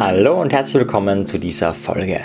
[0.00, 2.20] Hallo und herzlich willkommen zu dieser Folge.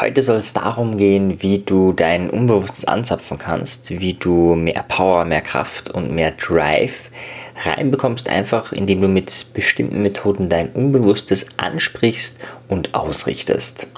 [0.00, 5.26] Heute soll es darum gehen, wie du dein Unbewusstes anzapfen kannst, wie du mehr Power,
[5.26, 7.10] mehr Kraft und mehr Drive
[7.66, 13.88] reinbekommst, einfach indem du mit bestimmten Methoden dein Unbewusstes ansprichst und ausrichtest.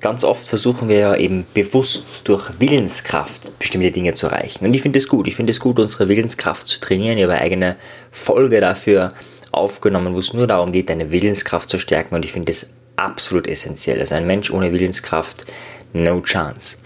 [0.00, 4.64] Ganz oft versuchen wir ja eben bewusst durch Willenskraft bestimmte Dinge zu erreichen.
[4.64, 5.26] Und ich finde es gut.
[5.26, 7.18] Ich finde es gut, unsere Willenskraft zu trainieren.
[7.18, 7.76] Ich habe eigene
[8.12, 9.12] Folge dafür
[9.50, 12.14] aufgenommen, wo es nur darum geht, deine Willenskraft zu stärken.
[12.14, 13.98] Und ich finde es absolut essentiell.
[13.98, 15.46] Also ein Mensch ohne Willenskraft,
[15.92, 16.76] no chance.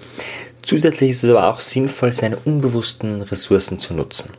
[0.62, 4.30] Zusätzlich ist es aber auch sinnvoll, seine unbewussten Ressourcen zu nutzen.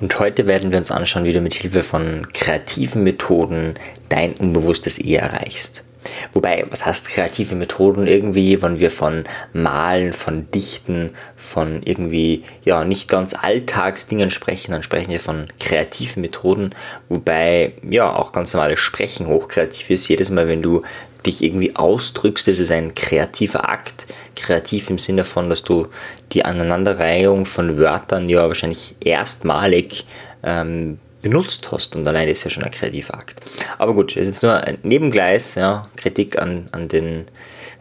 [0.00, 3.74] Und heute werden wir uns anschauen, wie du mit Hilfe von kreativen Methoden
[4.10, 5.84] dein Unbewusstes eher erreichst.
[6.32, 12.84] Wobei, was heißt kreative Methoden irgendwie, wenn wir von Malen, von Dichten, von irgendwie, ja,
[12.84, 16.70] nicht ganz Alltagsdingen sprechen, dann sprechen wir von kreativen Methoden,
[17.08, 20.08] wobei, ja, auch ganz normales Sprechen hochkreativ ist.
[20.08, 20.82] Jedes Mal, wenn du
[21.26, 24.06] dich irgendwie ausdrückst, das ist ein kreativer Akt.
[24.36, 25.86] Kreativ im Sinne von, dass du
[26.32, 30.06] die Aneinanderreihung von Wörtern ja wahrscheinlich erstmalig
[30.42, 33.40] ähm, benutzt hast und allein ist ja schon ein kreativer Akt.
[33.78, 37.26] Aber gut, das ist jetzt nur ein Nebengleis, ja, Kritik an, an, den,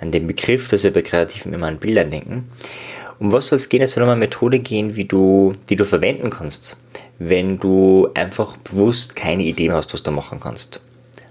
[0.01, 2.49] an den Begriff, dass wir bei Kreativen immer an Bildern denken.
[3.19, 3.81] Um was soll es gehen?
[3.81, 6.77] Es soll um eine Methode gehen, wie du, die du verwenden kannst,
[7.17, 10.79] wenn du einfach bewusst keine Idee hast, was du machen kannst.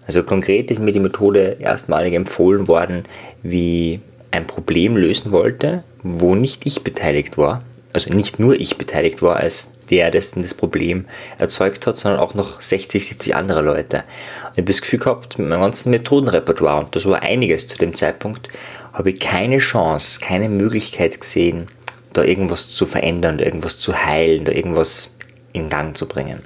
[0.06, 3.04] Also konkret ist mir die Methode erstmalig empfohlen worden,
[3.42, 9.22] wie ein Problem lösen wollte, wo nicht ich beteiligt war, also nicht nur ich beteiligt
[9.22, 11.06] war als der, dessen das Problem
[11.38, 13.98] erzeugt hat, sondern auch noch 60, 70 andere Leute.
[13.98, 17.78] Und ich habe das Gefühl gehabt, mit meinem ganzen Methodenrepertoire, und das war einiges zu
[17.78, 18.48] dem Zeitpunkt,
[18.92, 21.66] habe ich keine Chance, keine Möglichkeit gesehen,
[22.12, 25.16] da irgendwas zu verändern, da irgendwas zu heilen, da irgendwas
[25.52, 26.42] in Gang zu bringen.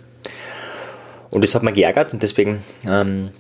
[1.31, 3.31] Und das hat mich geärgert und deswegen ähm,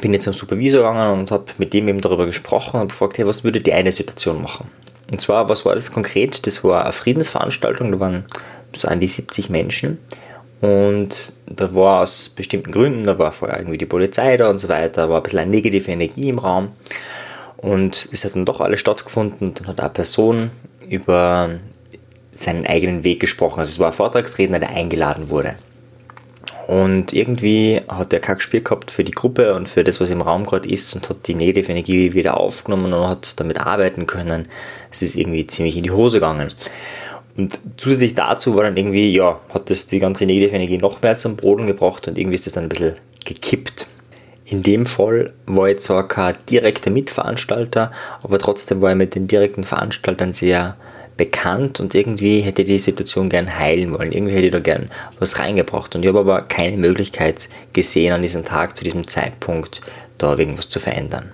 [0.00, 3.26] bin ich zum Supervisor gegangen und habe mit dem eben darüber gesprochen und gefragt, hey,
[3.26, 4.68] was würde die eine Situation machen?
[5.10, 6.46] Und zwar, was war das konkret?
[6.46, 8.24] Das war eine Friedensveranstaltung, da waren
[8.74, 9.98] so an die 70 Menschen.
[10.60, 14.68] Und da war aus bestimmten Gründen, da war vorher irgendwie die Polizei da und so
[14.68, 16.72] weiter, war ein bisschen eine negative Energie im Raum.
[17.58, 19.48] Und es hat dann doch alles stattgefunden.
[19.48, 20.50] Und dann hat eine Person
[20.88, 21.50] über
[22.32, 23.60] seinen eigenen Weg gesprochen.
[23.60, 25.56] Also es war ein Vortragsredner, der eingeladen wurde.
[26.66, 30.20] Und irgendwie hat er kein Gespür gehabt für die Gruppe und für das, was im
[30.20, 34.48] Raum gerade ist und hat die negative Energie wieder aufgenommen und hat damit arbeiten können.
[34.90, 36.48] Es ist irgendwie ziemlich in die Hose gegangen.
[37.36, 41.16] Und zusätzlich dazu war dann irgendwie, ja, hat das die ganze negative Energie noch mehr
[41.18, 42.94] zum Brodeln gebracht und irgendwie ist das dann ein bisschen
[43.24, 43.86] gekippt.
[44.44, 49.28] In dem Fall war ich zwar kein direkter Mitveranstalter, aber trotzdem war ich mit den
[49.28, 50.76] direkten Veranstaltern sehr
[51.16, 54.12] bekannt und irgendwie hätte die Situation gern heilen wollen.
[54.12, 55.94] Irgendwie hätte ich da gern was reingebracht.
[55.94, 59.80] Und ich habe aber keine Möglichkeit gesehen an diesem Tag, zu diesem Zeitpunkt,
[60.18, 61.32] da irgendwas zu verändern.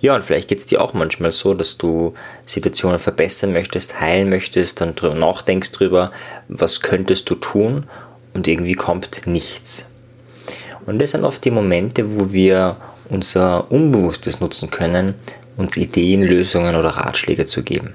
[0.00, 2.14] Ja, und vielleicht geht es dir auch manchmal so, dass du
[2.44, 6.12] Situationen verbessern möchtest, heilen möchtest, dann drüber nachdenkst drüber,
[6.48, 7.86] was könntest du tun
[8.34, 9.88] und irgendwie kommt nichts.
[10.84, 12.76] Und das sind oft die Momente, wo wir
[13.08, 15.14] unser Unbewusstes nutzen können,
[15.56, 17.94] uns Ideen, Lösungen oder Ratschläge zu geben.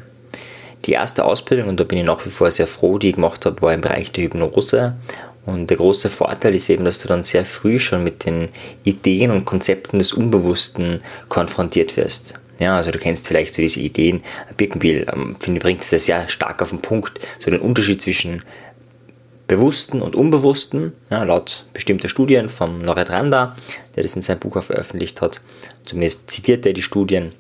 [0.86, 3.46] Die erste Ausbildung, und da bin ich nach wie vor sehr froh, die ich gemacht
[3.46, 4.96] habe, war im Bereich der Hypnose.
[5.46, 8.50] Und der große Vorteil ist eben, dass du dann sehr früh schon mit den
[8.84, 12.40] Ideen und Konzepten des Unbewussten konfrontiert wirst.
[12.60, 14.22] Ja, also du kennst vielleicht so diese Ideen.
[14.58, 18.44] Birkenbiel, ähm, finde ich, bringt es sehr stark auf den Punkt, so den Unterschied zwischen
[19.48, 23.56] Bewussten und Unbewussten, ja, laut bestimmter Studien von Norbert Randa,
[23.96, 25.42] der das in seinem Buch auch veröffentlicht hat.
[25.86, 27.32] Zumindest zitiert er die Studien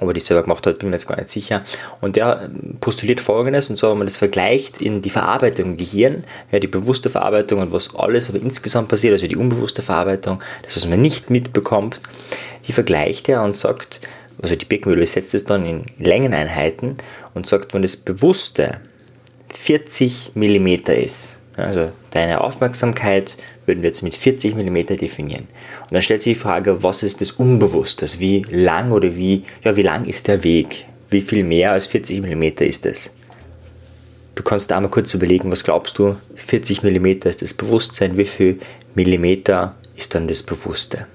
[0.00, 1.62] ob er die selber gemacht hat, bin mir jetzt gar nicht sicher.
[2.00, 2.48] Und der
[2.80, 6.66] postuliert folgendes, und zwar, wenn man das vergleicht in die Verarbeitung im Gehirn, ja, die
[6.66, 11.00] bewusste Verarbeitung und was alles aber insgesamt passiert, also die unbewusste Verarbeitung, das, was man
[11.00, 12.00] nicht mitbekommt,
[12.66, 14.00] die vergleicht er und sagt,
[14.42, 16.96] also die Birkenmühle setzt es dann in Längeneinheiten
[17.34, 18.80] und sagt, wenn das Bewusste
[19.54, 25.48] 40 mm ist, also deine Aufmerksamkeit würden wir jetzt mit 40 mm definieren.
[25.82, 28.02] Und dann stellt sich die Frage, was ist das Unbewusste?
[28.02, 30.84] Also wie lang oder wie, ja, wie lang ist der Weg?
[31.08, 33.12] Wie viel mehr als 40 mm ist es?
[34.34, 36.16] Du kannst da mal kurz überlegen, was glaubst du?
[36.34, 38.58] 40 mm ist das Bewusstsein, wie viel
[38.94, 41.06] Millimeter ist dann das Bewusste?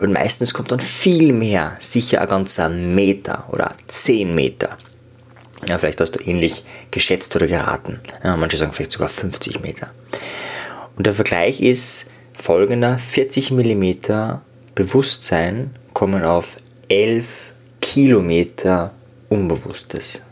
[0.00, 4.78] Und meistens kommt dann viel mehr, sicher ein ganzer Meter oder 10 Meter.
[5.68, 8.00] Ja, vielleicht hast du ähnlich geschätzt oder geraten.
[8.22, 9.88] Ja, manche sagen vielleicht sogar 50 Meter.
[10.96, 13.94] Und der Vergleich ist folgender: 40 mm
[14.74, 16.56] Bewusstsein kommen auf
[16.88, 18.92] 11 Kilometer
[19.28, 20.22] Unbewusstes.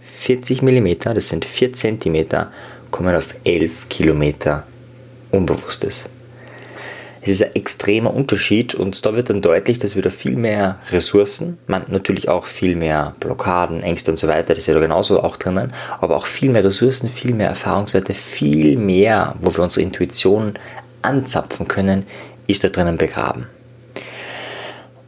[0.00, 2.26] 40 mm, das sind 4 cm,
[2.90, 4.66] kommen auf 11 Kilometer
[5.30, 6.10] Unbewusstes.
[7.28, 10.78] Es ist ein extremer Unterschied und da wird dann deutlich, dass wir da viel mehr
[10.90, 14.80] Ressourcen, man natürlich auch viel mehr Blockaden, Ängste und so weiter, das ist ja da
[14.80, 15.70] genauso auch drinnen,
[16.00, 20.54] aber auch viel mehr Ressourcen, viel mehr Erfahrungswerte, viel mehr, wo wir unsere Intuition
[21.02, 22.06] anzapfen können,
[22.46, 23.46] ist da drinnen begraben.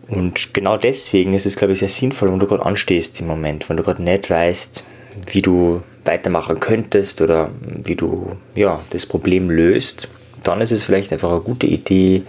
[0.08, 3.70] Und genau deswegen ist es, glaube ich, sehr sinnvoll, wenn du gerade anstehst im Moment,
[3.70, 4.84] wenn du gerade nicht weißt,
[5.32, 7.50] wie du weitermachen könntest oder
[7.82, 10.08] wie du ja, das Problem löst,
[10.42, 12.22] dann ist es vielleicht einfach eine gute Idee,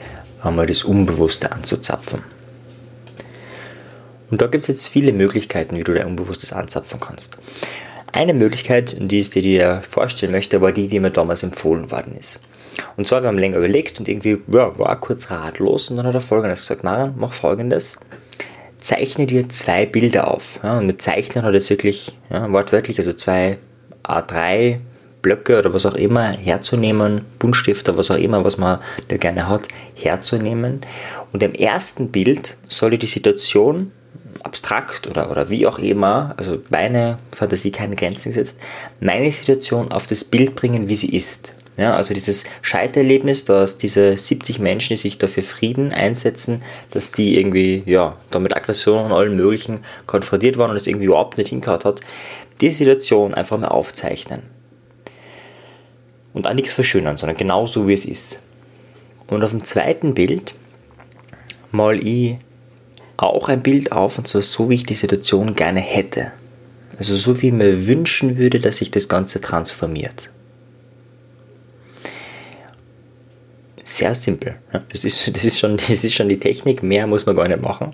[0.43, 2.23] einmal das Unbewusste anzuzapfen.
[4.29, 7.37] Und da gibt es jetzt viele Möglichkeiten, wie du dein Unbewusstes anzapfen kannst.
[8.13, 12.39] Eine Möglichkeit, die ich dir vorstellen möchte, war die, die mir damals empfohlen worden ist.
[12.97, 16.15] Und zwar, wir haben länger überlegt und irgendwie ja, war kurz ratlos und dann hat
[16.15, 17.97] er folgendes gesagt, Mara, mach folgendes,
[18.77, 20.59] zeichne dir zwei Bilder auf.
[20.63, 23.57] Ja, und mit Zeichnen hat es wirklich ja, wortwörtlich, also zwei
[24.03, 24.79] A3
[25.21, 29.67] Blöcke oder was auch immer herzunehmen, Buntstifter, was auch immer, was man da gerne hat,
[29.95, 30.81] herzunehmen.
[31.31, 33.91] Und im ersten Bild sollte die Situation
[34.43, 38.59] abstrakt oder, oder wie auch immer, also meine Fantasie keine Grenzen gesetzt,
[38.99, 41.53] meine Situation auf das Bild bringen, wie sie ist.
[41.77, 47.39] Ja, also dieses Scheitererlebnis, dass diese 70 Menschen, die sich dafür Frieden einsetzen, dass die
[47.39, 51.49] irgendwie ja, da mit Aggressionen und allem Möglichen konfrontiert waren und es irgendwie überhaupt nicht
[51.49, 52.01] hingehauen hat,
[52.59, 54.43] die Situation einfach mal aufzeichnen
[56.33, 58.41] und auch nichts verschönern, sondern genau so wie es ist.
[59.27, 60.55] Und auf dem zweiten Bild
[61.71, 62.37] mal ich
[63.17, 66.31] auch ein Bild auf, und zwar so, wie ich die Situation gerne hätte.
[66.97, 70.31] Also so, wie ich mir wünschen würde, dass sich das Ganze transformiert.
[73.83, 74.55] Sehr simpel.
[74.89, 77.61] Das ist, das, ist schon, das ist schon die Technik, mehr muss man gar nicht
[77.61, 77.91] machen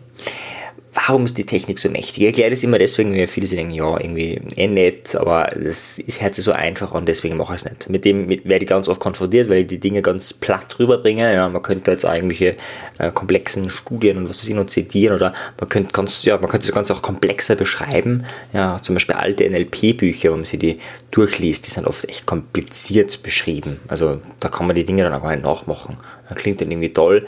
[0.97, 2.19] warum ist die Technik so mächtig?
[2.19, 6.21] Ich erkläre das immer deswegen, weil viele denken, ja, irgendwie eh nett, aber das ist
[6.21, 7.89] halt so einfach und deswegen mache ich es nicht.
[7.89, 11.31] Mit dem mit, werde ich ganz oft konfrontiert, weil ich die Dinge ganz platt rüberbringe.
[11.31, 12.55] Ja, man könnte jetzt irgendwelche
[12.97, 16.49] äh, komplexen Studien und was weiß ich noch zitieren oder man könnte, ganz, ja, man
[16.49, 18.25] könnte das Ganze auch komplexer beschreiben.
[18.53, 20.77] Ja, zum Beispiel alte NLP-Bücher, wenn man sie die
[21.11, 23.79] durchliest, die sind oft echt kompliziert beschrieben.
[23.87, 25.95] Also da kann man die Dinge dann auch gar nicht nachmachen.
[26.27, 27.25] Das klingt dann irgendwie toll,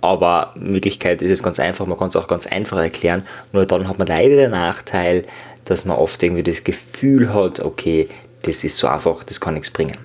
[0.00, 3.66] aber in Wirklichkeit ist es ganz einfach, man kann es auch ganz einfach erklären, nur
[3.66, 5.24] dann hat man leider den Nachteil,
[5.64, 8.08] dass man oft irgendwie das Gefühl hat, okay,
[8.42, 9.96] das ist so einfach, das kann nichts bringen.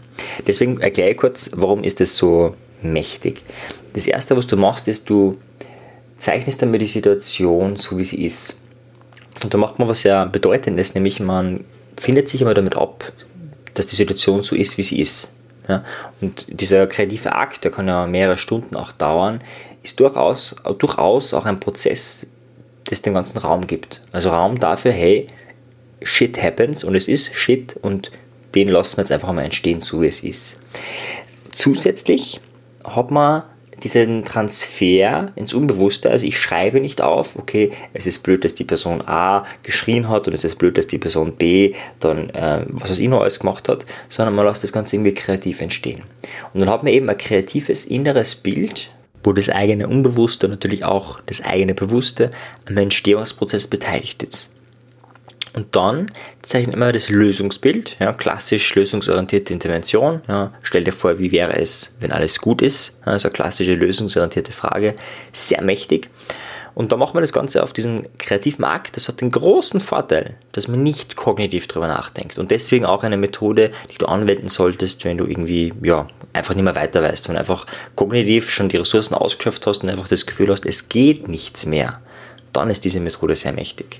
[0.46, 3.44] Deswegen erkläre ich kurz, warum ist das so mächtig.
[3.94, 5.38] Das erste, was du machst, ist, du
[6.18, 8.60] zeichnest damit die Situation so, wie sie ist.
[9.44, 11.64] Und da macht man was sehr Bedeutendes, nämlich man
[12.00, 13.12] findet sich immer damit ab,
[13.74, 15.34] dass die Situation so ist, wie sie ist.
[15.68, 15.84] Ja?
[16.22, 19.40] Und dieser kreative Akt, der kann ja mehrere Stunden auch dauern,
[19.86, 22.28] ist durchaus, durchaus auch ein Prozess,
[22.86, 24.02] das dem ganzen Raum gibt.
[24.12, 25.28] Also Raum dafür, hey,
[26.02, 28.12] shit happens und es ist shit und
[28.54, 30.58] den lassen wir jetzt einfach mal entstehen, so wie es ist.
[31.52, 32.40] Zusätzlich
[32.84, 33.44] hat man
[33.84, 38.64] diesen Transfer ins Unbewusste, also ich schreibe nicht auf, okay, es ist blöd, dass die
[38.64, 42.90] Person A geschrien hat und es ist blöd, dass die Person B dann, äh, was
[42.90, 46.04] weiß ich noch alles gemacht hat, sondern man lässt das Ganze irgendwie kreativ entstehen.
[46.54, 48.92] Und dann hat man eben ein kreatives inneres Bild,
[49.26, 52.30] wo das eigene Unbewusste und natürlich auch das eigene Bewusste
[52.68, 54.52] am Entstehungsprozess beteiligt ist.
[55.56, 56.08] Und dann
[56.42, 60.22] zeichnet man das Lösungsbild, ja, klassisch lösungsorientierte Intervention.
[60.28, 60.54] Ja.
[60.62, 63.00] Stell dir vor, wie wäre es, wenn alles gut ist?
[63.06, 64.96] Also klassische lösungsorientierte Frage,
[65.32, 66.10] sehr mächtig.
[66.74, 68.98] Und da macht man das Ganze auf diesen kreativen Akt.
[68.98, 72.38] Das hat den großen Vorteil, dass man nicht kognitiv drüber nachdenkt.
[72.38, 76.06] Und deswegen auch eine Methode, die du anwenden solltest, wenn du irgendwie ja,
[76.36, 77.28] einfach nicht mehr weiter weißt.
[77.28, 77.66] Wenn du einfach
[77.96, 82.02] kognitiv schon die Ressourcen ausgeschöpft hast und einfach das Gefühl hast, es geht nichts mehr.
[82.54, 84.00] Dann ist diese Methode sehr mächtig.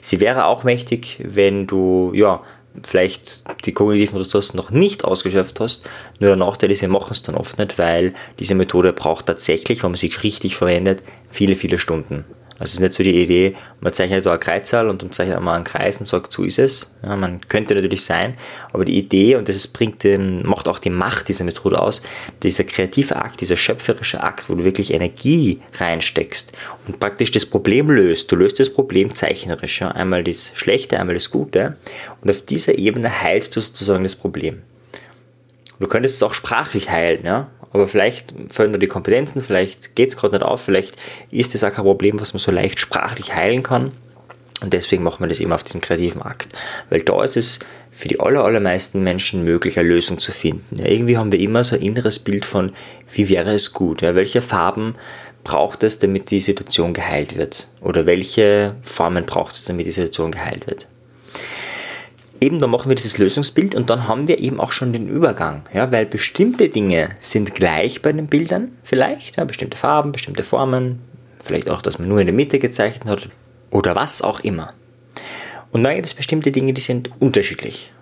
[0.00, 2.42] Sie wäre auch mächtig, wenn du ja,
[2.82, 5.84] vielleicht die kognitiven Ressourcen noch nicht ausgeschöpft hast.
[6.18, 9.82] Nur der Nachteil ist, wir machen es dann oft nicht, weil diese Methode braucht tatsächlich,
[9.82, 12.24] wenn man sie richtig verwendet, viele, viele Stunden.
[12.62, 15.40] Also es ist nicht so die Idee, man zeichnet da eine Kreiszahl und dann zeichnet
[15.40, 16.94] man einen Kreis und sagt, so ist es.
[17.02, 18.36] Ja, man könnte natürlich sein,
[18.72, 22.02] aber die Idee, und das bringt den, macht auch die Macht dieser Methode aus,
[22.44, 26.52] dieser kreative Akt, dieser schöpferische Akt, wo du wirklich Energie reinsteckst
[26.86, 28.30] und praktisch das Problem löst.
[28.30, 29.80] Du löst das Problem zeichnerisch.
[29.80, 29.88] Ja?
[29.88, 31.78] Einmal das Schlechte, einmal das Gute.
[32.20, 34.62] Und auf dieser Ebene heilst du sozusagen das Problem.
[35.82, 40.16] Du könntest es auch sprachlich heilen, ja aber vielleicht nur die Kompetenzen, vielleicht geht es
[40.16, 40.96] gerade nicht auf, vielleicht
[41.30, 43.92] ist das auch kein Problem, was man so leicht sprachlich heilen kann.
[44.60, 46.48] Und deswegen macht man das eben auf diesen kreativen Akt.
[46.88, 47.58] Weil da ist es
[47.90, 50.78] für die aller, allermeisten Menschen möglich, eine Lösung zu finden.
[50.78, 52.72] Ja, irgendwie haben wir immer so ein inneres Bild von,
[53.12, 54.94] wie wäre es gut, ja, welche Farben
[55.42, 57.68] braucht es, damit die Situation geheilt wird?
[57.80, 60.86] Oder welche Formen braucht es, damit die Situation geheilt wird?
[62.42, 65.62] Eben, da machen wir dieses Lösungsbild und dann haben wir eben auch schon den Übergang,
[65.72, 70.98] ja, weil bestimmte Dinge sind gleich bei den Bildern vielleicht, ja, bestimmte Farben, bestimmte Formen,
[71.40, 73.28] vielleicht auch, dass man nur in der Mitte gezeichnet hat
[73.70, 74.72] oder was auch immer.
[75.70, 77.92] Und dann gibt es bestimmte Dinge, die sind unterschiedlich.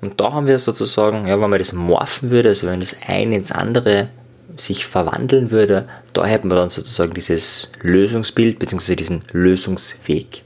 [0.00, 3.36] Und da haben wir sozusagen, ja, wenn man das morphen würde, also wenn das eine
[3.36, 4.08] ins andere
[4.56, 8.96] sich verwandeln würde, da hätten wir dann sozusagen dieses Lösungsbild bzw.
[8.96, 10.42] diesen Lösungsweg.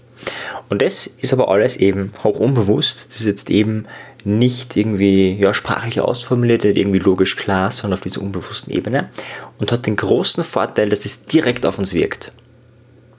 [0.68, 3.06] Und das ist aber alles eben auch unbewusst.
[3.10, 3.86] Das ist jetzt eben
[4.24, 9.10] nicht irgendwie ja, sprachlich ausformuliert, nicht irgendwie logisch klar, sondern auf dieser unbewussten Ebene
[9.58, 12.32] und hat den großen Vorteil, dass es direkt auf uns wirkt.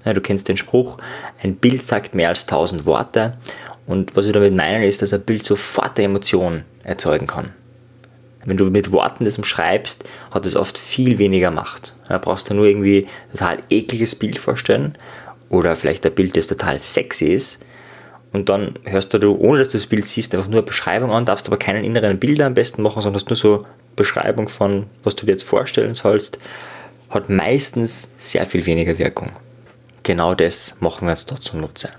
[0.03, 0.97] Ja, du kennst den Spruch,
[1.41, 3.37] ein Bild sagt mehr als tausend Worte
[3.85, 7.53] und was wir damit meinen ist, dass ein Bild sofort eine Emotion erzeugen kann.
[8.43, 11.95] Wenn du mit Worten das umschreibst, hat es oft viel weniger Macht.
[12.07, 14.97] Da brauchst du nur irgendwie ein total ekliges Bild vorstellen
[15.49, 17.63] oder vielleicht ein Bild, das total sexy ist.
[18.33, 21.25] Und dann hörst du, ohne dass du das Bild siehst, einfach nur eine Beschreibung an,
[21.25, 25.15] darfst aber keinen inneren Bilder am besten machen, sondern hast nur so Beschreibung von, was
[25.15, 26.37] du dir jetzt vorstellen sollst,
[27.09, 29.31] hat meistens sehr viel weniger Wirkung.
[30.03, 31.89] Genau das machen wir uns da zunutze.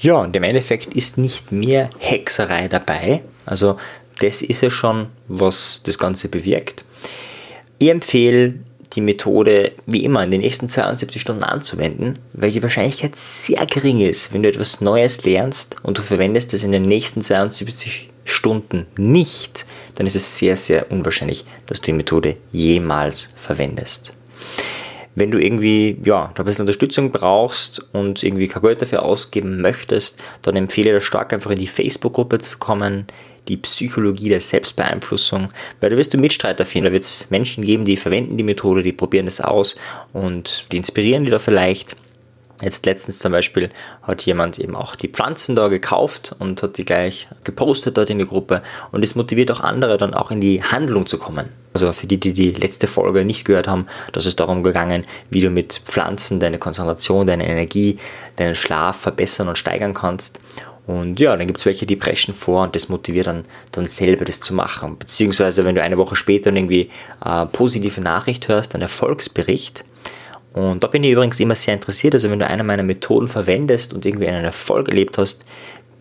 [0.00, 3.22] Ja, und im Endeffekt ist nicht mehr Hexerei dabei.
[3.44, 3.76] Also
[4.20, 6.84] das ist ja schon, was das Ganze bewirkt.
[7.78, 8.54] Ich empfehle
[8.92, 14.00] die Methode wie immer in den nächsten 72 Stunden anzuwenden, weil die Wahrscheinlichkeit sehr gering
[14.00, 18.86] ist, wenn du etwas Neues lernst und du verwendest es in den nächsten 72 Stunden
[18.96, 24.12] nicht, dann ist es sehr, sehr unwahrscheinlich, dass du die Methode jemals verwendest.
[25.14, 30.18] Wenn du irgendwie ja, ein bisschen Unterstützung brauchst und irgendwie kein Geld dafür ausgeben möchtest,
[30.42, 33.06] dann empfehle ich dir stark einfach in die Facebook-Gruppe zu kommen
[33.50, 35.48] die Psychologie der Selbstbeeinflussung,
[35.80, 36.86] weil da wirst du Mitstreiter finden.
[36.86, 39.76] Da wird es Menschen geben, die verwenden die Methode, die probieren das aus
[40.12, 41.96] und die inspirieren die da vielleicht.
[42.62, 43.70] Jetzt letztens zum Beispiel
[44.02, 48.18] hat jemand eben auch die Pflanzen da gekauft und hat die gleich gepostet dort in
[48.18, 51.48] die Gruppe und es motiviert auch andere dann auch in die Handlung zu kommen.
[51.72, 55.40] Also für die, die die letzte Folge nicht gehört haben, das ist darum gegangen, wie
[55.40, 57.98] du mit Pflanzen deine Konzentration, deine Energie,
[58.36, 60.38] deinen Schlaf verbessern und steigern kannst.
[60.90, 64.24] Und ja, dann gibt es welche, die preschen vor und das motiviert dann, dann selber
[64.24, 64.98] das zu machen.
[64.98, 69.84] Beziehungsweise, wenn du eine Woche später irgendwie eine positive Nachricht hörst, einen Erfolgsbericht.
[70.52, 72.14] Und da bin ich übrigens immer sehr interessiert.
[72.14, 75.44] Also, wenn du eine meiner Methoden verwendest und irgendwie einen Erfolg erlebt hast,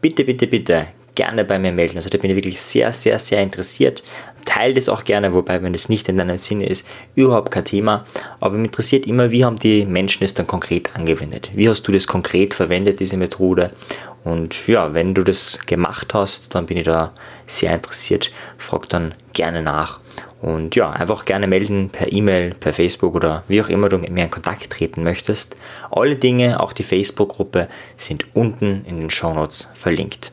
[0.01, 0.87] bitte, bitte, bitte
[1.19, 1.97] gerne bei mir melden.
[1.97, 4.03] Also da bin ich wirklich sehr, sehr, sehr interessiert.
[4.45, 8.05] Teile das auch gerne, wobei, wenn das nicht in deinem Sinne ist, überhaupt kein Thema.
[8.39, 11.51] Aber mich interessiert immer, wie haben die Menschen es dann konkret angewendet?
[11.53, 13.71] Wie hast du das konkret verwendet, diese Methode?
[14.23, 17.13] Und ja, wenn du das gemacht hast, dann bin ich da
[17.47, 18.31] sehr interessiert.
[18.57, 19.99] Frag dann gerne nach.
[20.41, 24.11] Und ja, einfach gerne melden per E-Mail, per Facebook oder wie auch immer du mit
[24.11, 25.57] mir in Kontakt treten möchtest.
[25.91, 30.31] Alle Dinge, auch die Facebook-Gruppe, sind unten in den Show Notes verlinkt.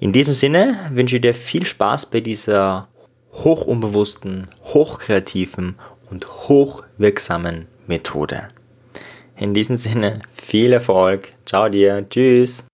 [0.00, 2.88] In diesem Sinne wünsche ich dir viel Spaß bei dieser
[3.32, 5.76] hochunbewussten, hochkreativen
[6.10, 8.48] und hochwirksamen Methode.
[9.42, 11.30] In diesem Sinne viel Erfolg.
[11.46, 12.06] Ciao dir.
[12.08, 12.64] Tschüss.